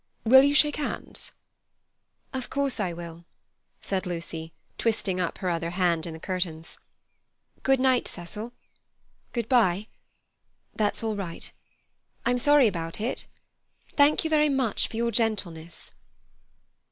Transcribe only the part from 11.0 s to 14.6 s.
all right. I'm sorry about it. Thank you very